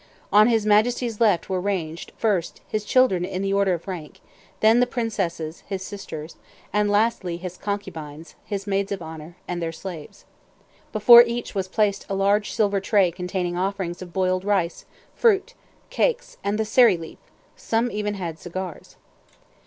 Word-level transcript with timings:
On 0.33 0.47
his 0.47 0.65
Majesty's 0.65 1.21
left 1.21 1.47
were 1.47 1.61
ranged, 1.61 2.11
first, 2.17 2.59
his 2.67 2.85
children 2.85 3.23
in 3.23 3.43
the 3.43 3.53
order 3.53 3.75
of 3.75 3.87
rank; 3.87 4.19
then 4.59 4.79
the 4.79 4.87
princesses, 4.87 5.61
his 5.67 5.83
sisters; 5.83 6.37
and, 6.73 6.89
lastly, 6.89 7.37
his 7.37 7.55
concubines, 7.55 8.33
his 8.43 8.65
maids 8.65 8.91
of 8.91 9.03
honor, 9.03 9.35
and 9.47 9.61
their 9.61 9.71
slaves. 9.71 10.25
Before 10.91 11.21
each 11.21 11.53
was 11.53 11.67
placed 11.67 12.07
a 12.09 12.15
large 12.15 12.51
silver 12.51 12.79
tray 12.79 13.11
containing 13.11 13.55
offerings 13.55 14.01
of 14.01 14.11
boiled 14.11 14.43
rice, 14.43 14.85
fruit, 15.13 15.53
cakes, 15.91 16.37
and 16.43 16.57
the 16.57 16.65
seri 16.65 16.97
leaf; 16.97 17.19
some 17.55 17.91
even 17.91 18.15
had 18.15 18.39
cigars. 18.39 18.95